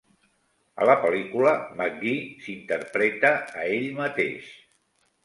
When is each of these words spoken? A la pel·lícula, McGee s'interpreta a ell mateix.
A 0.85 0.85
la 0.89 0.93
pel·lícula, 1.01 1.51
McGee 1.81 2.23
s'interpreta 2.45 3.31
a 3.65 3.67
ell 3.75 3.87
mateix. 4.01 4.49